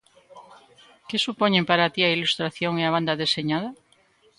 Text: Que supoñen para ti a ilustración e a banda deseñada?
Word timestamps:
Que 1.07 1.17
supoñen 1.25 1.67
para 1.69 1.91
ti 1.93 2.01
a 2.05 2.13
ilustración 2.15 2.73
e 2.81 2.83
a 2.85 2.93
banda 2.95 3.19
deseñada? 3.23 3.69